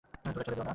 ধূরে 0.25 0.43
ঠেলে 0.45 0.55
দিওনা! 0.57 0.69